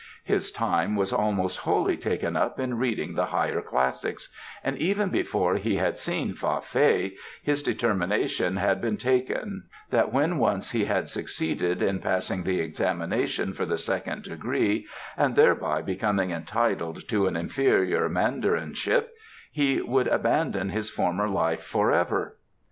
His 0.23 0.51
time 0.51 0.95
was 0.95 1.13
almost 1.13 1.59
wholly 1.59 1.95
taken 1.95 2.35
up 2.35 2.59
in 2.59 2.79
reading 2.79 3.13
the 3.13 3.27
higher 3.27 3.61
Classics, 3.61 4.33
and 4.63 4.75
even 4.79 5.09
before 5.09 5.57
he 5.57 5.75
had 5.75 5.99
seen 5.99 6.33
Fa 6.33 6.59
Fei 6.59 7.15
his 7.43 7.61
determination 7.61 8.57
had 8.57 8.81
been 8.81 8.97
taken 8.97 9.65
that 9.91 10.11
when 10.11 10.39
once 10.39 10.71
he 10.71 10.85
had 10.85 11.07
succeeded 11.07 11.83
in 11.83 11.99
passing 11.99 12.41
the 12.41 12.61
examination 12.61 13.53
for 13.53 13.67
the 13.67 13.77
second 13.77 14.23
degree 14.23 14.87
and 15.15 15.35
thereby 15.35 15.83
become 15.83 16.19
entitled 16.19 17.07
to 17.09 17.27
an 17.27 17.35
inferior 17.35 18.09
mandarinship 18.09 19.09
he 19.51 19.83
would 19.83 20.07
abandon 20.07 20.69
his 20.69 20.89
former 20.89 21.29
life 21.29 21.61
forever. 21.61 22.37